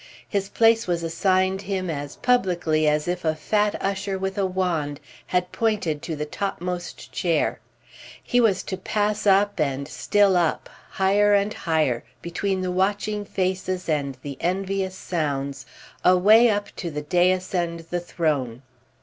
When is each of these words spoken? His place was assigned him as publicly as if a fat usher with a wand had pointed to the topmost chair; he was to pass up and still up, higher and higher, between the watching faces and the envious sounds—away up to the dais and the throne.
His 0.27 0.49
place 0.49 0.87
was 0.87 1.03
assigned 1.03 1.61
him 1.61 1.87
as 1.87 2.15
publicly 2.15 2.87
as 2.87 3.07
if 3.07 3.23
a 3.23 3.35
fat 3.35 3.75
usher 3.79 4.17
with 4.17 4.35
a 4.35 4.47
wand 4.47 4.99
had 5.27 5.51
pointed 5.51 6.01
to 6.01 6.15
the 6.15 6.25
topmost 6.25 7.11
chair; 7.11 7.59
he 8.23 8.41
was 8.41 8.63
to 8.63 8.77
pass 8.77 9.27
up 9.27 9.59
and 9.59 9.87
still 9.87 10.35
up, 10.35 10.67
higher 10.89 11.35
and 11.35 11.53
higher, 11.53 12.03
between 12.19 12.61
the 12.61 12.71
watching 12.71 13.23
faces 13.25 13.87
and 13.87 14.17
the 14.23 14.37
envious 14.39 14.95
sounds—away 14.95 16.49
up 16.49 16.75
to 16.77 16.89
the 16.89 17.03
dais 17.03 17.53
and 17.53 17.81
the 17.91 17.99
throne. 17.99 18.63